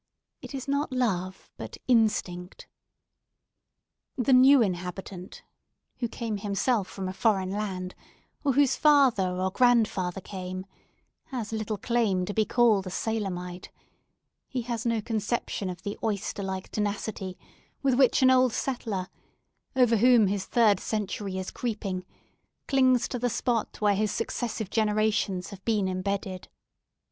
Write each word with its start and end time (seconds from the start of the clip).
It 0.41 0.55
is 0.55 0.67
not 0.67 0.91
love 0.91 1.51
but 1.57 1.77
instinct. 1.87 2.67
The 4.17 4.33
new 4.33 4.59
inhabitant—who 4.63 6.07
came 6.07 6.37
himself 6.37 6.87
from 6.87 7.07
a 7.07 7.13
foreign 7.13 7.51
land, 7.51 7.93
or 8.43 8.53
whose 8.53 8.75
father 8.75 9.29
or 9.29 9.51
grandfather 9.51 10.19
came—has 10.19 11.51
little 11.53 11.77
claim 11.77 12.25
to 12.25 12.33
be 12.33 12.45
called 12.45 12.87
a 12.87 12.89
Salemite; 12.89 13.69
he 14.47 14.63
has 14.63 14.87
no 14.87 15.01
conception 15.03 15.69
of 15.69 15.83
the 15.83 15.99
oyster 16.03 16.41
like 16.41 16.69
tenacity 16.69 17.37
with 17.83 17.93
which 17.93 18.23
an 18.23 18.31
old 18.31 18.53
settler, 18.53 19.07
over 19.75 19.97
whom 19.97 20.25
his 20.25 20.45
third 20.45 20.79
century 20.79 21.37
is 21.37 21.51
creeping, 21.51 22.05
clings 22.67 23.07
to 23.07 23.19
the 23.19 23.29
spot 23.29 23.79
where 23.81 23.93
his 23.95 24.09
successive 24.11 24.71
generations 24.71 25.51
have 25.51 25.63
been 25.63 25.87
embedded. 25.87 26.47